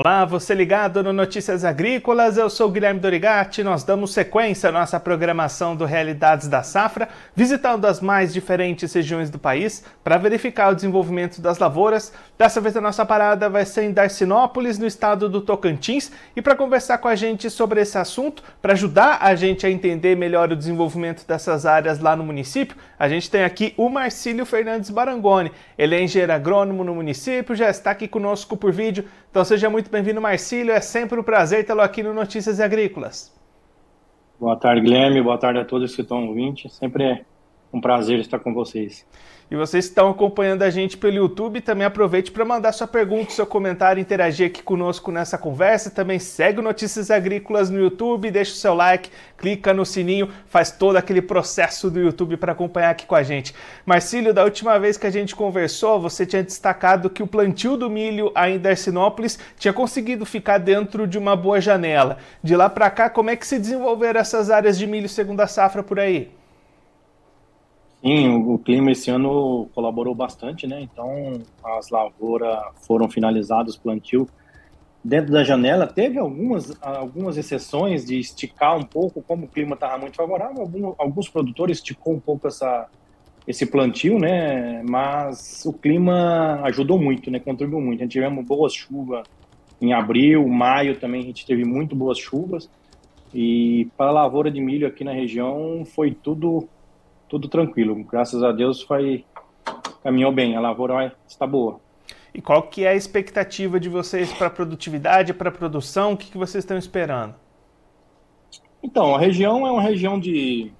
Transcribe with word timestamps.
Olá, 0.00 0.24
você 0.24 0.54
ligado 0.54 1.02
no 1.02 1.12
Notícias 1.12 1.64
Agrícolas, 1.64 2.36
eu 2.36 2.48
sou 2.48 2.70
Guilherme 2.70 3.00
Dorigati. 3.00 3.64
Nós 3.64 3.82
damos 3.82 4.12
sequência 4.12 4.68
à 4.68 4.72
nossa 4.72 5.00
programação 5.00 5.74
do 5.74 5.84
Realidades 5.84 6.46
da 6.46 6.62
Safra, 6.62 7.08
visitando 7.34 7.84
as 7.84 8.00
mais 8.00 8.32
diferentes 8.32 8.92
regiões 8.92 9.28
do 9.28 9.40
país 9.40 9.84
para 10.04 10.16
verificar 10.16 10.70
o 10.70 10.74
desenvolvimento 10.76 11.40
das 11.40 11.58
lavouras. 11.58 12.12
Dessa 12.38 12.60
vez 12.60 12.76
a 12.76 12.80
nossa 12.80 13.04
parada 13.04 13.50
vai 13.50 13.64
ser 13.64 13.86
em 13.86 13.92
Darcinópolis, 13.92 14.78
no 14.78 14.86
estado 14.86 15.28
do 15.28 15.40
Tocantins, 15.40 16.12
e 16.36 16.40
para 16.40 16.54
conversar 16.54 16.98
com 16.98 17.08
a 17.08 17.16
gente 17.16 17.50
sobre 17.50 17.80
esse 17.80 17.98
assunto, 17.98 18.44
para 18.62 18.74
ajudar 18.74 19.18
a 19.20 19.34
gente 19.34 19.66
a 19.66 19.70
entender 19.70 20.16
melhor 20.16 20.52
o 20.52 20.56
desenvolvimento 20.56 21.26
dessas 21.26 21.66
áreas 21.66 21.98
lá 21.98 22.14
no 22.14 22.22
município, 22.22 22.76
a 22.96 23.08
gente 23.08 23.28
tem 23.28 23.42
aqui 23.42 23.74
o 23.76 23.88
Marcílio 23.88 24.46
Fernandes 24.46 24.90
Barangoni. 24.90 25.50
Ele 25.76 25.96
é 25.96 26.00
engenheiro 26.00 26.32
agrônomo 26.32 26.84
no 26.84 26.94
município, 26.94 27.56
já 27.56 27.68
está 27.68 27.90
aqui 27.90 28.06
conosco 28.06 28.56
por 28.56 28.70
vídeo, 28.70 29.04
então 29.30 29.44
seja 29.44 29.68
muito 29.68 29.90
bem-vindo, 29.90 30.20
Marcílio. 30.20 30.72
É 30.72 30.80
sempre 30.80 31.18
um 31.18 31.22
prazer 31.22 31.64
tê-lo 31.64 31.80
aqui 31.80 32.02
no 32.02 32.14
Notícias 32.14 32.60
Agrícolas. 32.60 33.36
Boa 34.40 34.56
tarde, 34.56 34.80
Guilherme. 34.82 35.22
Boa 35.22 35.36
tarde 35.36 35.58
a 35.58 35.64
todos 35.64 35.94
que 35.94 36.02
estão 36.02 36.26
ouvindo. 36.28 36.68
Sempre 36.68 37.04
é 37.04 37.24
um 37.72 37.80
prazer 37.80 38.18
estar 38.18 38.38
com 38.38 38.54
vocês. 38.54 39.04
E 39.50 39.56
vocês 39.56 39.86
estão 39.86 40.10
acompanhando 40.10 40.62
a 40.62 40.68
gente 40.68 40.98
pelo 40.98 41.16
YouTube, 41.16 41.62
também 41.62 41.86
aproveite 41.86 42.30
para 42.30 42.44
mandar 42.44 42.70
sua 42.72 42.86
pergunta, 42.86 43.30
seu 43.30 43.46
comentário, 43.46 43.98
interagir 43.98 44.48
aqui 44.48 44.62
conosco 44.62 45.10
nessa 45.10 45.38
conversa. 45.38 45.90
Também 45.90 46.18
segue 46.18 46.60
Notícias 46.60 47.10
Agrícolas 47.10 47.70
no 47.70 47.78
YouTube, 47.78 48.30
deixa 48.30 48.52
o 48.52 48.56
seu 48.56 48.74
like, 48.74 49.08
clica 49.38 49.72
no 49.72 49.86
sininho, 49.86 50.28
faz 50.48 50.70
todo 50.70 50.96
aquele 50.96 51.22
processo 51.22 51.90
do 51.90 51.98
YouTube 51.98 52.36
para 52.36 52.52
acompanhar 52.52 52.90
aqui 52.90 53.06
com 53.06 53.14
a 53.14 53.22
gente. 53.22 53.54
Marcílio, 53.86 54.34
da 54.34 54.44
última 54.44 54.78
vez 54.78 54.98
que 54.98 55.06
a 55.06 55.10
gente 55.10 55.34
conversou, 55.34 55.98
você 55.98 56.26
tinha 56.26 56.42
destacado 56.42 57.08
que 57.08 57.22
o 57.22 57.26
plantio 57.26 57.74
do 57.74 57.88
milho 57.88 58.30
aí 58.34 58.56
em 58.56 58.58
Darcinópolis 58.58 59.38
tinha 59.58 59.72
conseguido 59.72 60.26
ficar 60.26 60.58
dentro 60.58 61.06
de 61.06 61.16
uma 61.16 61.34
boa 61.34 61.58
janela. 61.58 62.18
De 62.42 62.54
lá 62.54 62.68
para 62.68 62.90
cá, 62.90 63.08
como 63.08 63.30
é 63.30 63.36
que 63.36 63.46
se 63.46 63.58
desenvolveram 63.58 64.20
essas 64.20 64.50
áreas 64.50 64.76
de 64.76 64.86
milho 64.86 65.08
segunda 65.08 65.46
safra 65.46 65.82
por 65.82 65.98
aí? 65.98 66.37
Sim, 68.00 68.28
o, 68.28 68.58
clima 68.58 68.92
esse 68.92 69.10
ano 69.10 69.68
colaborou 69.74 70.14
bastante, 70.14 70.66
né? 70.66 70.80
Então 70.80 71.42
as 71.64 71.90
lavouras 71.90 72.58
foram 72.86 73.08
finalizadas, 73.08 73.76
plantio 73.76 74.28
dentro 75.04 75.32
da 75.32 75.42
janela. 75.42 75.86
Teve 75.86 76.18
algumas, 76.18 76.76
algumas 76.80 77.36
exceções 77.36 78.04
de 78.04 78.18
esticar 78.18 78.76
um 78.76 78.84
pouco, 78.84 79.20
como 79.22 79.46
o 79.46 79.48
clima 79.48 79.74
estava 79.74 79.98
muito 79.98 80.16
favorável. 80.16 80.62
Algum, 80.62 80.94
alguns 80.96 81.28
produtores 81.28 81.78
esticou 81.78 82.14
um 82.14 82.20
pouco 82.20 82.46
essa, 82.46 82.88
esse 83.46 83.66
plantio, 83.66 84.16
né? 84.18 84.80
Mas 84.88 85.64
o 85.66 85.72
clima 85.72 86.60
ajudou 86.64 87.00
muito, 87.00 87.32
né? 87.32 87.40
Contribuiu 87.40 87.80
muito. 87.80 88.00
A 88.00 88.04
gente 88.04 88.12
tivemos 88.12 88.44
boas 88.44 88.72
chuvas 88.72 89.26
em 89.80 89.92
abril, 89.92 90.46
maio 90.48 90.98
também 90.98 91.20
a 91.22 91.26
gente 91.26 91.44
teve 91.44 91.64
muito 91.64 91.96
boas 91.96 92.18
chuvas. 92.18 92.70
E 93.34 93.88
para 93.96 94.06
a 94.08 94.12
lavoura 94.12 94.50
de 94.50 94.60
milho 94.60 94.86
aqui 94.86 95.02
na 95.02 95.12
região 95.12 95.84
foi 95.84 96.12
tudo 96.12 96.68
tudo 97.28 97.48
tranquilo. 97.48 97.94
Graças 98.04 98.42
a 98.42 98.52
Deus 98.52 98.82
foi 98.82 99.24
caminhou 100.02 100.32
bem, 100.32 100.56
a 100.56 100.60
lavoura 100.60 101.14
está 101.26 101.46
boa. 101.46 101.80
E 102.34 102.40
qual 102.40 102.62
que 102.62 102.84
é 102.84 102.90
a 102.90 102.94
expectativa 102.94 103.80
de 103.80 103.88
vocês 103.88 104.32
para 104.32 104.46
a 104.46 104.50
produtividade, 104.50 105.34
para 105.34 105.48
a 105.48 105.52
produção? 105.52 106.12
O 106.12 106.16
que, 106.16 106.30
que 106.30 106.38
vocês 106.38 106.62
estão 106.62 106.76
esperando? 106.76 107.34
Então, 108.82 109.14
a 109.14 109.18
região 109.18 109.66
é 109.66 109.72
uma 109.72 109.82
região 109.82 110.18
de 110.18 110.72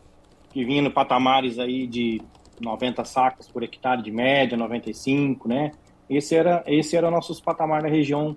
que 0.50 0.64
vinha 0.64 0.82
no 0.82 0.90
patamares 0.90 1.58
aí 1.58 1.86
de 1.86 2.22
90 2.60 3.04
sacos 3.04 3.48
por 3.48 3.62
hectare 3.62 4.02
de 4.02 4.10
média, 4.10 4.56
95, 4.56 5.48
né? 5.48 5.72
Esse 6.08 6.34
era 6.34 6.62
esse 6.66 6.96
era 6.96 7.10
nossos 7.10 7.40
patamar 7.40 7.82
na 7.82 7.88
região 7.88 8.36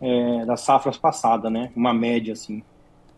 é, 0.00 0.44
das 0.44 0.60
safras 0.62 0.96
passadas, 0.96 1.50
né? 1.52 1.70
Uma 1.76 1.92
média 1.92 2.32
assim. 2.32 2.62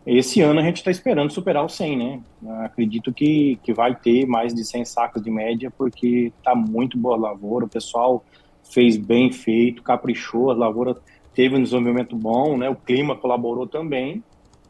Esse 0.06 0.40
ano 0.40 0.60
a 0.60 0.62
gente 0.62 0.76
está 0.76 0.90
esperando 0.90 1.32
superar 1.32 1.64
o 1.64 1.68
100, 1.68 1.98
né? 1.98 2.20
Acredito 2.64 3.12
que, 3.12 3.58
que 3.64 3.74
vai 3.74 3.92
ter 3.92 4.24
mais 4.24 4.54
de 4.54 4.64
100 4.64 4.84
sacos 4.84 5.20
de 5.20 5.30
média, 5.32 5.68
porque 5.76 6.32
está 6.38 6.54
muito 6.54 6.96
boa 6.96 7.16
a 7.16 7.18
lavoura, 7.18 7.64
o 7.64 7.68
pessoal 7.68 8.24
fez 8.62 8.96
bem 8.96 9.32
feito, 9.32 9.82
caprichou, 9.82 10.52
a 10.52 10.54
lavoura 10.54 10.96
teve 11.34 11.56
um 11.56 11.62
desenvolvimento 11.62 12.14
bom, 12.14 12.56
né? 12.56 12.70
O 12.70 12.76
clima 12.76 13.16
colaborou 13.16 13.66
também. 13.66 14.22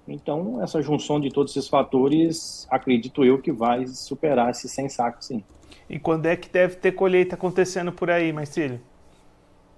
Então, 0.08 0.62
essa 0.62 0.80
junção 0.80 1.20
de 1.20 1.28
todos 1.28 1.54
esses 1.54 1.68
fatores, 1.68 2.66
acredito 2.70 3.22
eu 3.22 3.38
que 3.38 3.52
vai 3.52 3.86
superar 3.86 4.50
esses 4.50 4.70
100 4.72 4.88
sacos, 4.88 5.26
sim. 5.26 5.44
E 5.90 5.98
quando 5.98 6.26
é 6.26 6.34
que 6.34 6.48
deve 6.48 6.76
ter 6.76 6.92
colheita 6.92 7.34
acontecendo 7.34 7.92
por 7.92 8.10
aí, 8.10 8.32
Marcílio? 8.32 8.80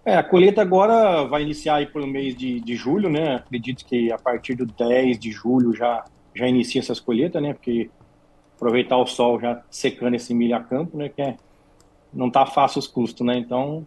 É, 0.08 0.16
a 0.16 0.22
colheita 0.22 0.62
agora 0.62 1.22
vai 1.24 1.42
iniciar 1.42 1.74
aí 1.74 1.86
pelo 1.86 2.06
mês 2.06 2.34
de, 2.34 2.60
de 2.60 2.74
julho, 2.74 3.10
né? 3.10 3.34
Acredito 3.34 3.84
que 3.84 4.10
a 4.10 4.16
partir 4.16 4.54
do 4.54 4.64
10 4.64 5.18
de 5.18 5.30
julho 5.30 5.74
já, 5.74 6.02
já 6.34 6.48
inicia 6.48 6.80
essas 6.80 6.98
colheitas, 6.98 7.42
né? 7.42 7.52
Porque 7.52 7.90
aproveitar 8.56 8.96
o 8.96 9.06
sol 9.06 9.38
já 9.38 9.62
secando 9.70 10.14
esse 10.14 10.32
milho 10.32 10.56
a 10.56 10.60
campo, 10.60 10.96
né? 10.96 11.10
Que 11.10 11.20
é, 11.20 11.36
não 12.10 12.30
tá 12.30 12.46
fácil 12.46 12.78
os 12.78 12.86
custos, 12.86 13.26
né? 13.26 13.36
Então, 13.36 13.86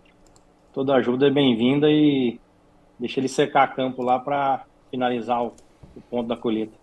toda 0.71 0.93
ajuda 0.93 1.25
é 1.25 1.31
bem-vinda 1.31 1.89
e 1.89 2.39
deixa 2.99 3.19
ele 3.19 3.27
secar 3.27 3.63
a 3.63 3.67
campo 3.67 4.03
lá 4.03 4.19
para 4.19 4.63
finalizar 4.91 5.43
o, 5.43 5.55
o 5.95 6.01
ponto 6.01 6.27
da 6.27 6.37
colheita. 6.37 6.77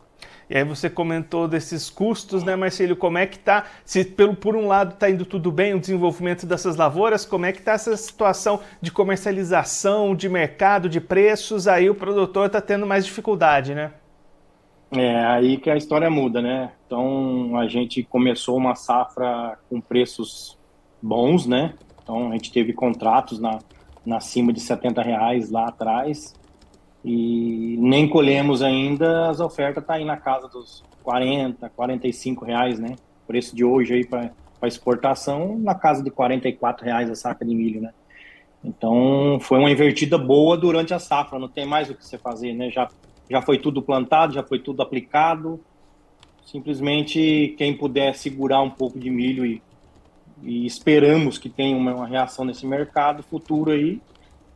E 0.50 0.56
aí 0.56 0.64
você 0.64 0.88
comentou 0.88 1.46
desses 1.46 1.90
custos, 1.90 2.42
né, 2.42 2.56
Marcelo? 2.56 2.96
Como 2.96 3.18
é 3.18 3.26
que 3.26 3.36
está? 3.36 3.66
Se 3.84 4.02
pelo, 4.02 4.34
por 4.34 4.56
um 4.56 4.66
lado 4.66 4.94
está 4.94 5.10
indo 5.10 5.26
tudo 5.26 5.52
bem 5.52 5.74
o 5.74 5.80
desenvolvimento 5.80 6.46
dessas 6.46 6.76
lavouras, 6.76 7.26
como 7.26 7.44
é 7.44 7.52
que 7.52 7.58
está 7.58 7.72
essa 7.72 7.94
situação 7.96 8.60
de 8.80 8.90
comercialização, 8.90 10.14
de 10.14 10.28
mercado, 10.28 10.88
de 10.88 11.00
preços? 11.00 11.68
Aí 11.68 11.90
o 11.90 11.94
produtor 11.94 12.46
está 12.46 12.62
tendo 12.62 12.86
mais 12.86 13.04
dificuldade, 13.04 13.74
né? 13.74 13.92
É 14.90 15.22
aí 15.26 15.58
que 15.58 15.68
a 15.68 15.76
história 15.76 16.08
muda, 16.08 16.40
né? 16.40 16.72
Então 16.86 17.58
a 17.58 17.68
gente 17.68 18.02
começou 18.02 18.56
uma 18.56 18.74
safra 18.74 19.58
com 19.68 19.82
preços 19.82 20.56
bons, 21.02 21.46
né? 21.46 21.74
Então 22.02 22.30
a 22.30 22.32
gente 22.32 22.50
teve 22.50 22.72
contratos 22.72 23.38
na, 23.38 23.58
na 24.04 24.18
cima 24.18 24.50
de 24.50 24.60
70 24.60 25.02
reais 25.02 25.50
lá 25.50 25.68
atrás 25.68 26.34
e 27.04 27.76
nem 27.78 28.08
colhemos 28.08 28.62
ainda, 28.62 29.30
as 29.30 29.40
ofertas 29.40 29.84
tá 29.84 29.94
aí 29.94 30.04
na 30.04 30.16
casa 30.16 30.48
dos 30.48 30.82
40, 31.02 31.68
45 31.70 32.44
reais, 32.44 32.78
né? 32.78 32.96
Preço 33.26 33.54
de 33.54 33.64
hoje 33.64 33.94
aí 33.94 34.04
para 34.04 34.32
exportação 34.64 35.58
na 35.58 35.74
casa 35.74 36.02
de 36.02 36.10
44 36.10 36.84
reais 36.84 37.10
a 37.10 37.14
saca 37.14 37.44
de 37.44 37.54
milho, 37.54 37.80
né? 37.80 37.92
Então 38.62 39.38
foi 39.40 39.58
uma 39.58 39.70
invertida 39.70 40.18
boa 40.18 40.56
durante 40.56 40.92
a 40.92 40.98
safra, 40.98 41.38
não 41.38 41.48
tem 41.48 41.64
mais 41.64 41.88
o 41.88 41.94
que 41.94 42.04
você 42.04 42.18
fazer, 42.18 42.52
né? 42.52 42.70
Já, 42.70 42.88
já 43.30 43.40
foi 43.40 43.58
tudo 43.58 43.80
plantado, 43.80 44.34
já 44.34 44.42
foi 44.42 44.58
tudo 44.58 44.82
aplicado. 44.82 45.60
Simplesmente 46.44 47.54
quem 47.56 47.76
puder 47.76 48.14
segurar 48.14 48.60
um 48.62 48.70
pouco 48.70 48.98
de 48.98 49.10
milho 49.10 49.46
e, 49.46 49.62
e 50.42 50.66
esperamos 50.66 51.38
que 51.38 51.48
tenha 51.48 51.76
uma, 51.76 51.94
uma 51.94 52.06
reação 52.06 52.44
nesse 52.44 52.66
mercado 52.66 53.22
futuro 53.22 53.70
aí, 53.70 54.00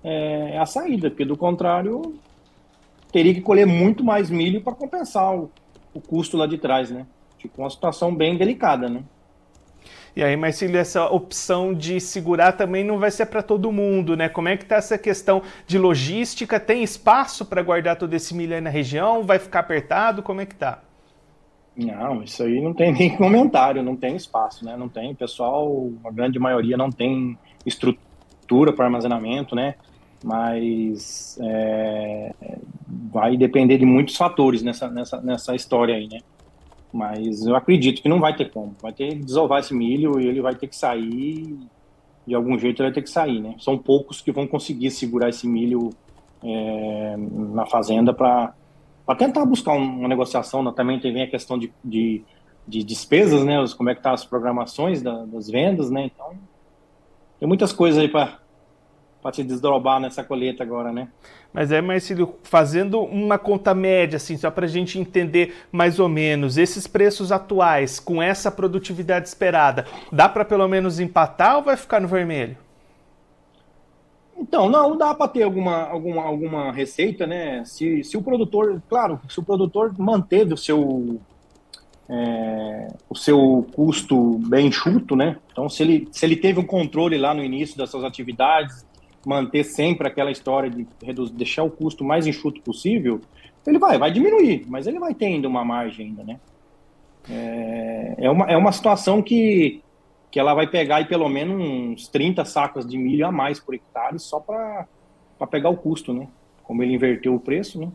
é, 0.02 0.54
é 0.54 0.58
a 0.58 0.66
saída, 0.66 1.08
porque 1.08 1.24
do 1.24 1.36
contrário 1.36 2.18
teria 3.12 3.34
que 3.34 3.40
colher 3.40 3.66
muito 3.66 4.02
mais 4.02 4.30
milho 4.30 4.62
para 4.62 4.74
compensar 4.74 5.34
o, 5.34 5.50
o 5.92 6.00
custo 6.00 6.36
lá 6.36 6.46
de 6.46 6.58
trás, 6.58 6.90
né? 6.90 7.06
Ficou 7.38 7.64
uma 7.64 7.70
situação 7.70 8.14
bem 8.14 8.36
delicada, 8.36 8.88
né? 8.88 9.02
E 10.14 10.22
aí, 10.22 10.36
Marcílio, 10.36 10.76
essa 10.76 11.06
opção 11.06 11.72
de 11.72 11.98
segurar 11.98 12.52
também 12.52 12.84
não 12.84 12.98
vai 12.98 13.10
ser 13.10 13.26
para 13.26 13.42
todo 13.42 13.72
mundo, 13.72 14.14
né? 14.14 14.28
Como 14.28 14.46
é 14.46 14.56
que 14.56 14.62
está 14.62 14.76
essa 14.76 14.98
questão 14.98 15.42
de 15.66 15.78
logística? 15.78 16.60
Tem 16.60 16.82
espaço 16.82 17.46
para 17.46 17.62
guardar 17.62 17.96
todo 17.96 18.12
esse 18.12 18.34
milho 18.34 18.54
aí 18.54 18.60
na 18.60 18.68
região? 18.68 19.22
Vai 19.22 19.38
ficar 19.38 19.60
apertado? 19.60 20.22
Como 20.22 20.40
é 20.42 20.46
que 20.46 20.54
tá? 20.54 20.82
Não, 21.74 22.22
isso 22.22 22.42
aí 22.42 22.60
não 22.60 22.74
tem 22.74 22.92
nem 22.94 23.16
comentário, 23.16 23.82
não 23.82 23.96
tem 23.96 24.14
espaço, 24.14 24.64
né? 24.64 24.76
Não 24.76 24.88
tem, 24.88 25.14
pessoal, 25.14 25.90
a 26.04 26.10
grande 26.10 26.38
maioria 26.38 26.76
não 26.76 26.90
tem 26.90 27.38
estrutura 27.64 28.72
para 28.72 28.84
armazenamento, 28.84 29.54
né? 29.54 29.76
Mas 30.22 31.38
é, 31.40 32.34
vai 32.92 33.36
depender 33.36 33.78
de 33.78 33.86
muitos 33.86 34.16
fatores 34.16 34.62
nessa, 34.62 34.88
nessa, 34.88 35.20
nessa 35.22 35.54
história 35.54 35.94
aí, 35.94 36.08
né? 36.08 36.20
Mas 36.92 37.46
eu 37.46 37.56
acredito 37.56 38.02
que 38.02 38.08
não 38.08 38.20
vai 38.20 38.36
ter 38.36 38.50
como. 38.50 38.76
Vai 38.82 38.92
ter 38.92 39.08
que 39.08 39.24
desovar 39.24 39.60
esse 39.60 39.72
milho 39.72 40.20
e 40.20 40.26
ele 40.26 40.42
vai 40.42 40.54
ter 40.54 40.66
que 40.66 40.76
sair. 40.76 41.58
De 42.26 42.34
algum 42.34 42.58
jeito 42.58 42.82
ele 42.82 42.90
vai 42.90 42.94
ter 42.94 43.02
que 43.02 43.10
sair, 43.10 43.40
né? 43.40 43.54
São 43.58 43.78
poucos 43.78 44.20
que 44.20 44.30
vão 44.30 44.46
conseguir 44.46 44.90
segurar 44.90 45.30
esse 45.30 45.48
milho 45.48 45.90
é, 46.44 47.16
na 47.16 47.64
fazenda 47.64 48.12
para 48.12 48.54
tentar 49.16 49.46
buscar 49.46 49.72
uma 49.72 50.06
negociação. 50.06 50.62
Né? 50.62 50.72
Também 50.76 51.00
tem 51.00 51.22
a 51.22 51.26
questão 51.26 51.58
de, 51.58 51.72
de, 51.82 52.22
de 52.68 52.84
despesas, 52.84 53.42
né? 53.42 53.56
Como 53.76 53.88
é 53.88 53.94
que 53.94 54.02
tá 54.02 54.12
as 54.12 54.26
programações 54.26 55.00
da, 55.00 55.24
das 55.24 55.48
vendas, 55.48 55.90
né? 55.90 56.10
Então 56.12 56.36
tem 57.40 57.48
muitas 57.48 57.72
coisas 57.72 57.98
aí 57.98 58.08
para 58.08 58.38
para 59.22 59.32
se 59.32 59.44
desdobrar 59.44 60.00
nessa 60.00 60.24
colheita 60.24 60.64
agora, 60.64 60.92
né? 60.92 61.08
Mas 61.52 61.70
é, 61.70 61.80
Marcílio, 61.80 62.34
fazendo 62.42 63.00
uma 63.00 63.38
conta 63.38 63.72
média, 63.72 64.16
assim, 64.16 64.36
só 64.36 64.50
para 64.50 64.64
a 64.64 64.68
gente 64.68 64.98
entender 64.98 65.54
mais 65.70 66.00
ou 66.00 66.08
menos, 66.08 66.58
esses 66.58 66.86
preços 66.88 67.30
atuais, 67.30 68.00
com 68.00 68.20
essa 68.20 68.50
produtividade 68.50 69.28
esperada, 69.28 69.86
dá 70.10 70.28
para 70.28 70.44
pelo 70.44 70.66
menos 70.66 70.98
empatar 70.98 71.56
ou 71.56 71.62
vai 71.62 71.76
ficar 71.76 72.00
no 72.00 72.08
vermelho? 72.08 72.56
Então, 74.36 74.68
não 74.68 74.96
dá 74.96 75.14
para 75.14 75.28
ter 75.28 75.44
alguma, 75.44 75.84
alguma, 75.84 76.22
alguma 76.24 76.72
receita, 76.72 77.26
né? 77.26 77.64
Se, 77.64 78.02
se 78.02 78.16
o 78.16 78.22
produtor, 78.22 78.82
claro, 78.88 79.20
se 79.28 79.38
o 79.38 79.42
produtor 79.42 79.94
manteve 79.96 80.54
o 80.54 80.56
seu, 80.56 81.20
é, 82.08 82.88
o 83.08 83.14
seu 83.14 83.64
custo 83.72 84.40
bem 84.48 84.66
enxuto, 84.66 85.14
né? 85.14 85.36
Então, 85.52 85.68
se 85.68 85.82
ele, 85.84 86.08
se 86.10 86.26
ele 86.26 86.34
teve 86.34 86.58
um 86.58 86.66
controle 86.66 87.16
lá 87.18 87.32
no 87.32 87.44
início 87.44 87.78
das 87.78 87.90
suas 87.90 88.02
atividades, 88.02 88.84
manter 89.26 89.64
sempre 89.64 90.08
aquela 90.08 90.30
história 90.30 90.70
de 90.70 90.86
reduzir, 91.02 91.32
deixar 91.34 91.62
o 91.62 91.70
custo 91.70 92.04
mais 92.04 92.26
enxuto 92.26 92.60
possível, 92.60 93.20
ele 93.66 93.78
vai, 93.78 93.98
vai 93.98 94.10
diminuir, 94.10 94.64
mas 94.68 94.86
ele 94.86 94.98
vai 94.98 95.14
ter 95.14 95.26
ainda 95.26 95.48
uma 95.48 95.64
margem 95.64 96.08
ainda, 96.08 96.24
né? 96.24 96.40
É, 97.30 98.14
é, 98.18 98.30
uma, 98.30 98.46
é 98.46 98.56
uma 98.56 98.72
situação 98.72 99.22
que, 99.22 99.80
que 100.30 100.40
ela 100.40 100.54
vai 100.54 100.66
pegar 100.66 100.96
aí 100.96 101.04
pelo 101.04 101.28
menos 101.28 101.60
uns 101.60 102.08
30 102.08 102.44
sacas 102.44 102.84
de 102.84 102.98
milho 102.98 103.26
a 103.26 103.30
mais 103.30 103.60
por 103.60 103.74
hectare 103.74 104.18
só 104.18 104.40
para 104.40 104.86
pegar 105.50 105.70
o 105.70 105.76
custo, 105.76 106.12
né? 106.12 106.26
Como 106.64 106.82
ele 106.82 106.94
inverteu 106.94 107.34
o 107.34 107.40
preço, 107.40 107.80
né? 107.80 107.88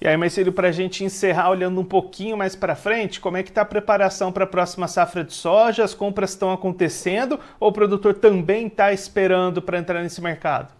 E 0.00 0.08
aí, 0.08 0.16
Marcelo, 0.16 0.52
para 0.52 0.68
a 0.68 0.72
gente 0.72 1.04
encerrar 1.04 1.50
olhando 1.50 1.80
um 1.80 1.84
pouquinho 1.84 2.36
mais 2.36 2.56
para 2.56 2.74
frente, 2.74 3.20
como 3.20 3.36
é 3.36 3.42
que 3.42 3.50
está 3.50 3.62
a 3.62 3.64
preparação 3.66 4.32
para 4.32 4.44
a 4.44 4.46
próxima 4.46 4.88
safra 4.88 5.24
de 5.24 5.32
soja? 5.32 5.84
As 5.84 5.94
compras 5.94 6.30
estão 6.30 6.52
acontecendo 6.52 7.38
ou 7.58 7.68
o 7.68 7.72
produtor 7.72 8.14
também 8.14 8.66
está 8.66 8.92
esperando 8.92 9.62
para 9.62 9.78
entrar 9.78 10.02
nesse 10.02 10.20
mercado? 10.20 10.72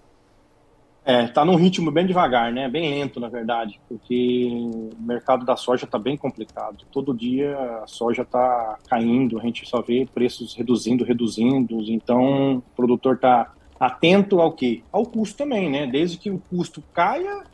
É, 1.06 1.24
está 1.24 1.44
num 1.44 1.54
ritmo 1.54 1.90
bem 1.90 2.06
devagar, 2.06 2.50
né? 2.50 2.66
Bem 2.66 2.88
lento, 2.88 3.20
na 3.20 3.28
verdade, 3.28 3.78
porque 3.86 4.48
o 4.50 4.90
mercado 4.98 5.44
da 5.44 5.54
soja 5.54 5.84
está 5.84 5.98
bem 5.98 6.16
complicado. 6.16 6.86
Todo 6.90 7.12
dia 7.12 7.54
a 7.82 7.86
soja 7.86 8.22
está 8.22 8.78
caindo, 8.88 9.38
a 9.38 9.42
gente 9.42 9.68
só 9.68 9.82
vê 9.82 10.08
preços 10.12 10.54
reduzindo, 10.54 11.04
reduzindo. 11.04 11.78
Então, 11.90 12.56
o 12.56 12.62
produtor 12.74 13.16
está 13.16 13.52
atento 13.78 14.40
ao 14.40 14.52
quê? 14.52 14.82
Ao 14.90 15.04
custo 15.04 15.36
também, 15.36 15.70
né? 15.70 15.86
Desde 15.86 16.16
que 16.16 16.30
o 16.30 16.38
custo 16.38 16.82
caia, 16.94 17.44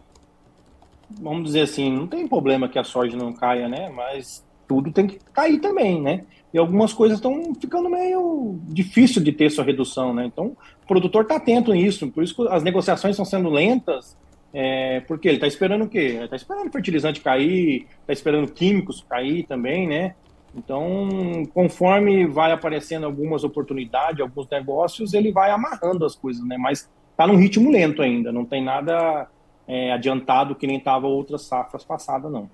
vamos 1.20 1.44
dizer 1.44 1.62
assim, 1.62 1.90
não 1.90 2.06
tem 2.06 2.26
problema 2.26 2.68
que 2.68 2.78
a 2.78 2.84
soja 2.84 3.16
não 3.16 3.32
caia, 3.32 3.68
né? 3.68 3.88
Mas 3.88 4.44
tudo 4.68 4.92
tem 4.92 5.06
que 5.06 5.18
cair 5.32 5.58
também, 5.58 6.00
né? 6.00 6.24
E 6.52 6.58
algumas 6.58 6.92
coisas 6.92 7.18
estão 7.18 7.54
ficando 7.60 7.88
meio 7.88 8.58
difícil 8.68 9.22
de 9.22 9.32
ter 9.32 9.50
sua 9.50 9.64
redução, 9.64 10.12
né? 10.12 10.26
Então, 10.26 10.56
o 10.82 10.86
produtor 10.86 11.22
está 11.22 11.36
atento 11.36 11.72
nisso, 11.72 12.08
por 12.10 12.22
isso 12.22 12.34
que 12.34 12.48
as 12.48 12.62
negociações 12.62 13.12
estão 13.12 13.24
sendo 13.24 13.48
lentas, 13.48 14.16
é, 14.52 15.00
porque 15.06 15.28
ele 15.28 15.36
está 15.36 15.46
esperando 15.46 15.84
o 15.84 15.88
quê? 15.88 16.20
Está 16.22 16.36
esperando 16.36 16.72
fertilizante 16.72 17.20
cair, 17.20 17.86
está 18.00 18.12
esperando 18.12 18.50
químicos 18.52 19.04
cair 19.08 19.44
também, 19.44 19.86
né? 19.86 20.14
Então, 20.54 21.44
conforme 21.54 22.26
vai 22.26 22.50
aparecendo 22.50 23.06
algumas 23.06 23.44
oportunidades, 23.44 24.20
alguns 24.20 24.48
negócios, 24.50 25.14
ele 25.14 25.30
vai 25.30 25.50
amarrando 25.50 26.04
as 26.04 26.16
coisas, 26.16 26.44
né? 26.44 26.56
Mas 26.58 26.90
está 27.10 27.26
num 27.26 27.36
ritmo 27.36 27.70
lento 27.70 28.02
ainda, 28.02 28.32
não 28.32 28.44
tem 28.44 28.62
nada 28.62 29.28
é, 29.70 29.92
adiantado 29.92 30.56
que 30.56 30.66
nem 30.66 30.78
estava 30.78 31.06
outras 31.06 31.42
safras 31.42 31.84
passadas, 31.84 32.30
não. 32.30 32.50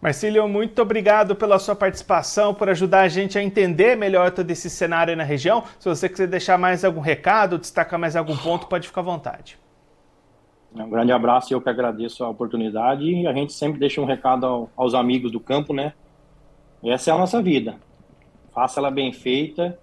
Marcílio, 0.00 0.48
muito 0.48 0.82
obrigado 0.82 1.36
pela 1.36 1.56
sua 1.60 1.76
participação, 1.76 2.52
por 2.52 2.68
ajudar 2.68 3.02
a 3.02 3.08
gente 3.08 3.38
a 3.38 3.42
entender 3.42 3.96
melhor 3.96 4.32
todo 4.32 4.50
esse 4.50 4.68
cenário 4.68 5.16
na 5.16 5.22
região. 5.22 5.62
Se 5.78 5.88
você 5.88 6.08
quiser 6.08 6.26
deixar 6.26 6.58
mais 6.58 6.84
algum 6.84 7.00
recado, 7.00 7.56
destacar 7.56 8.00
mais 8.00 8.16
algum 8.16 8.36
ponto, 8.36 8.66
pode 8.66 8.88
ficar 8.88 9.02
à 9.02 9.04
vontade. 9.04 9.56
Um 10.74 10.90
grande 10.90 11.12
abraço 11.12 11.52
e 11.52 11.54
eu 11.54 11.60
que 11.60 11.70
agradeço 11.70 12.24
a 12.24 12.28
oportunidade. 12.28 13.04
E 13.04 13.24
a 13.28 13.32
gente 13.32 13.52
sempre 13.52 13.78
deixa 13.78 14.00
um 14.00 14.04
recado 14.04 14.68
aos 14.76 14.94
amigos 14.94 15.30
do 15.30 15.38
campo, 15.38 15.72
né? 15.72 15.92
Essa 16.82 17.12
é 17.12 17.14
a 17.14 17.18
nossa 17.18 17.40
vida. 17.40 17.76
Faça 18.52 18.80
ela 18.80 18.90
bem 18.90 19.12
feita 19.12 19.78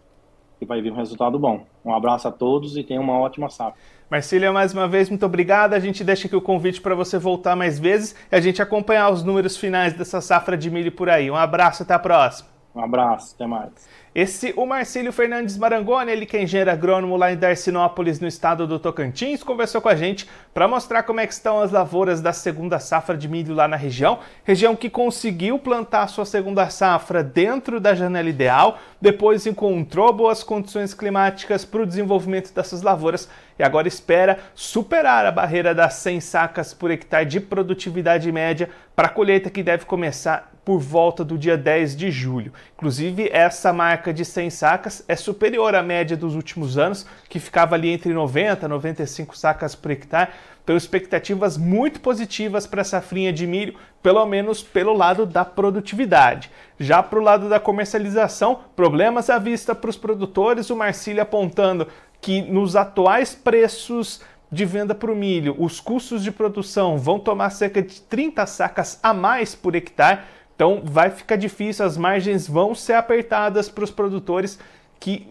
e 0.61 0.65
vai 0.65 0.81
vir 0.81 0.91
um 0.91 0.95
resultado 0.95 1.39
bom. 1.39 1.65
Um 1.83 1.93
abraço 1.93 2.27
a 2.27 2.31
todos 2.31 2.75
e 2.77 2.83
tenha 2.83 2.99
uma 3.01 3.17
ótima 3.19 3.49
safra. 3.49 3.79
Marcília, 4.09 4.51
mais 4.51 4.73
uma 4.73 4.87
vez, 4.87 5.09
muito 5.09 5.25
obrigado. 5.25 5.73
A 5.73 5.79
gente 5.79 6.03
deixa 6.03 6.27
aqui 6.27 6.35
o 6.35 6.41
convite 6.41 6.81
para 6.81 6.95
você 6.95 7.17
voltar 7.17 7.55
mais 7.55 7.79
vezes 7.79 8.15
e 8.31 8.35
a 8.35 8.41
gente 8.41 8.61
acompanhar 8.61 9.09
os 9.11 9.23
números 9.23 9.55
finais 9.55 9.93
dessa 9.93 10.19
safra 10.19 10.57
de 10.57 10.69
milho 10.69 10.91
por 10.91 11.09
aí. 11.09 11.29
Um 11.29 11.35
abraço, 11.35 11.83
até 11.83 11.93
a 11.93 11.99
próxima. 11.99 12.58
Um 12.73 12.83
abraço, 12.83 13.33
até 13.35 13.47
mais. 13.47 13.71
Esse, 14.13 14.53
o 14.55 14.65
Marcílio 14.65 15.11
Fernandes 15.11 15.57
Marangoni, 15.57 16.11
ele 16.11 16.25
que 16.25 16.37
é 16.37 16.43
engenheiro 16.43 16.69
agrônomo 16.69 17.17
lá 17.17 17.31
em 17.31 17.37
Darcinópolis, 17.37 18.19
no 18.19 18.27
estado 18.27 18.67
do 18.67 18.77
Tocantins, 18.77 19.41
conversou 19.41 19.81
com 19.81 19.89
a 19.89 19.95
gente 19.95 20.29
para 20.53 20.67
mostrar 20.67 21.03
como 21.03 21.19
é 21.19 21.25
que 21.25 21.33
estão 21.33 21.61
as 21.61 21.71
lavouras 21.71 22.21
da 22.21 22.31
segunda 22.31 22.79
safra 22.79 23.17
de 23.17 23.27
milho 23.27 23.55
lá 23.55 23.67
na 23.67 23.75
região. 23.75 24.19
Região 24.43 24.75
que 24.75 24.89
conseguiu 24.89 25.57
plantar 25.57 26.07
sua 26.07 26.25
segunda 26.25 26.69
safra 26.69 27.23
dentro 27.23 27.79
da 27.79 27.95
janela 27.95 28.29
ideal, 28.29 28.77
depois 29.01 29.47
encontrou 29.47 30.13
boas 30.13 30.43
condições 30.43 30.93
climáticas 30.93 31.65
para 31.65 31.81
o 31.81 31.87
desenvolvimento 31.87 32.53
dessas 32.53 32.83
lavouras 32.83 33.27
e 33.57 33.63
agora 33.63 33.87
espera 33.87 34.39
superar 34.53 35.25
a 35.25 35.31
barreira 35.31 35.73
das 35.73 35.95
100 35.95 36.21
sacas 36.21 36.73
por 36.73 36.91
hectare 36.91 37.25
de 37.25 37.39
produtividade 37.39 38.31
média 38.31 38.69
para 38.95 39.07
a 39.07 39.11
colheita 39.11 39.49
que 39.49 39.63
deve 39.63 39.85
começar 39.85 40.51
por 40.69 40.79
volta 40.79 41.25
do 41.25 41.35
dia 41.35 41.57
10 41.57 41.95
de 41.95 42.11
julho. 42.11 42.53
Inclusive, 42.75 43.27
essa 43.33 43.73
marca 43.73 44.13
de 44.13 44.23
100 44.23 44.51
sacas 44.51 45.03
é 45.07 45.15
superior 45.15 45.73
à 45.73 45.81
média 45.81 46.15
dos 46.15 46.35
últimos 46.35 46.77
anos, 46.77 47.07
que 47.27 47.39
ficava 47.39 47.73
ali 47.73 47.89
entre 47.89 48.13
90 48.13 48.67
e 48.67 48.69
95 48.69 49.35
sacas 49.35 49.73
por 49.73 49.89
hectare. 49.89 50.29
Então, 50.63 50.77
expectativas 50.77 51.57
muito 51.57 51.99
positivas 52.01 52.67
para 52.67 52.81
essa 52.81 53.01
safrinha 53.01 53.33
de 53.33 53.47
milho, 53.47 53.73
pelo 54.03 54.23
menos 54.27 54.61
pelo 54.61 54.93
lado 54.93 55.25
da 55.25 55.43
produtividade. 55.43 56.51
Já 56.79 57.01
para 57.01 57.17
o 57.17 57.23
lado 57.23 57.49
da 57.49 57.59
comercialização, 57.59 58.59
problemas 58.75 59.27
à 59.31 59.39
vista 59.39 59.73
para 59.73 59.89
os 59.89 59.97
produtores, 59.97 60.69
o 60.69 60.75
Marcílio 60.75 61.23
apontando 61.23 61.87
que 62.21 62.43
nos 62.43 62.75
atuais 62.75 63.33
preços 63.33 64.21
de 64.51 64.65
venda 64.65 64.95
para 64.95 65.11
o 65.11 65.15
milho, 65.15 65.55
os 65.59 65.79
custos 65.79 66.23
de 66.23 66.31
produção 66.31 66.97
vão 66.97 67.19
tomar 67.19 67.49
cerca 67.51 67.81
de 67.81 68.01
30 68.01 68.45
sacas 68.45 68.99
a 69.01 69.13
mais 69.13 69.53
por 69.53 69.75
hectare 69.75 70.21
então 70.59 70.81
vai 70.83 71.09
ficar 71.09 71.37
difícil, 71.37 71.85
as 71.85 71.95
margens 71.95 72.45
vão 72.45 72.75
ser 72.75 72.91
apertadas 72.91 73.69
para 73.69 73.85
os 73.85 73.91
produtores 73.91 74.59
que 74.99 75.25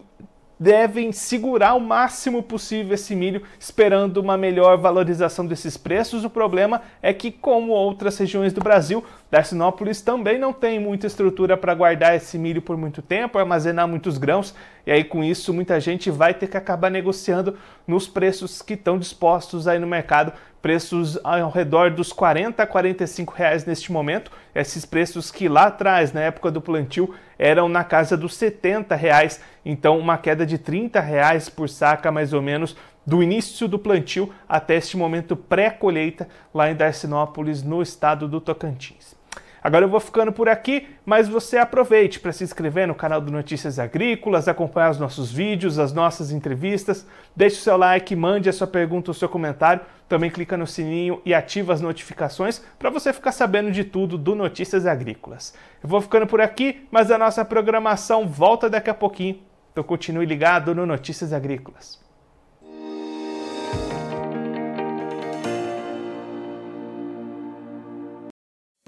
devem 0.59 1.13
segurar 1.13 1.73
o 1.73 1.79
máximo 1.79 2.43
possível 2.43 2.93
esse 2.93 3.15
milho, 3.15 3.43
esperando 3.57 4.17
uma 4.17 4.37
melhor 4.37 4.77
valorização 4.77 5.45
desses 5.45 5.77
preços. 5.77 6.25
O 6.25 6.29
problema 6.29 6.81
é 7.01 7.13
que, 7.13 7.31
como 7.31 7.71
outras 7.71 8.17
regiões 8.17 8.51
do 8.51 8.59
Brasil, 8.59 9.03
Darcinópolis 9.31 10.01
também 10.01 10.37
não 10.37 10.51
tem 10.51 10.79
muita 10.79 11.07
estrutura 11.07 11.55
para 11.55 11.73
guardar 11.73 12.15
esse 12.15 12.37
milho 12.37 12.61
por 12.61 12.75
muito 12.75 13.01
tempo, 13.01 13.37
armazenar 13.37 13.87
muitos 13.87 14.17
grãos, 14.17 14.53
e 14.85 14.91
aí 14.91 15.03
com 15.03 15.23
isso 15.23 15.53
muita 15.53 15.79
gente 15.79 16.11
vai 16.11 16.33
ter 16.33 16.47
que 16.47 16.57
acabar 16.57 16.89
negociando 16.89 17.55
nos 17.87 18.07
preços 18.07 18.61
que 18.61 18.73
estão 18.73 18.97
dispostos 18.97 19.67
aí 19.67 19.79
no 19.79 19.87
mercado, 19.87 20.33
preços 20.61 21.17
ao 21.23 21.49
redor 21.49 21.91
dos 21.91 22.11
40 22.11 22.61
a 22.61 22.67
45 22.67 23.33
reais 23.33 23.65
neste 23.65 23.91
momento, 23.91 24.31
esses 24.53 24.83
preços 24.83 25.31
que 25.31 25.47
lá 25.47 25.67
atrás, 25.67 26.11
na 26.11 26.21
época 26.21 26.51
do 26.51 26.59
plantio, 26.59 27.13
eram 27.39 27.69
na 27.69 27.85
casa 27.85 28.17
dos 28.17 28.35
70 28.35 28.93
reais, 28.95 29.41
então 29.65 29.97
uma 29.97 30.17
queda 30.17 30.45
de 30.45 30.57
30 30.57 30.99
reais 30.99 31.47
por 31.47 31.69
saca 31.69 32.11
mais 32.11 32.33
ou 32.33 32.41
menos 32.41 32.75
do 33.05 33.23
início 33.23 33.67
do 33.67 33.79
plantio 33.79 34.31
até 34.47 34.75
este 34.75 34.97
momento 34.97 35.35
pré-colheita 35.35 36.27
lá 36.53 36.69
em 36.69 36.75
Darcinópolis, 36.75 37.63
no 37.63 37.81
estado 37.81 38.27
do 38.27 38.41
Tocantins. 38.41 39.18
Agora 39.63 39.85
eu 39.85 39.89
vou 39.89 39.99
ficando 39.99 40.31
por 40.31 40.47
aqui, 40.47 40.87
mas 41.05 41.27
você 41.27 41.57
aproveite 41.57 42.19
para 42.19 42.31
se 42.31 42.43
inscrever 42.43 42.87
no 42.87 42.95
canal 42.95 43.19
do 43.19 43.31
Notícias 43.31 43.77
Agrícolas, 43.77 44.47
acompanhar 44.47 44.91
os 44.91 44.99
nossos 44.99 45.31
vídeos, 45.31 45.77
as 45.77 45.91
nossas 45.91 46.31
entrevistas, 46.31 47.05
deixe 47.35 47.57
o 47.57 47.59
seu 47.59 47.75
like, 47.75 48.15
mande 48.15 48.49
a 48.49 48.53
sua 48.53 48.67
pergunta 48.67 49.11
ou 49.11 49.13
seu 49.13 49.27
comentário, 49.27 49.81
também 50.07 50.31
clica 50.31 50.57
no 50.57 50.65
sininho 50.65 51.21
e 51.25 51.33
ativa 51.33 51.73
as 51.73 51.81
notificações 51.81 52.63
para 52.79 52.89
você 52.89 53.13
ficar 53.13 53.31
sabendo 53.31 53.71
de 53.71 53.83
tudo 53.83 54.17
do 54.17 54.33
Notícias 54.33 54.85
Agrícolas. 54.85 55.53
Eu 55.83 55.89
vou 55.89 56.01
ficando 56.01 56.25
por 56.25 56.41
aqui, 56.41 56.87
mas 56.89 57.11
a 57.11 57.17
nossa 57.17 57.43
programação 57.43 58.27
volta 58.27 58.69
daqui 58.69 58.89
a 58.89 58.93
pouquinho, 58.93 59.39
então 59.71 59.83
continue 59.83 60.25
ligado 60.25 60.73
no 60.73 60.85
Notícias 60.85 61.33
Agrícolas. 61.33 62.08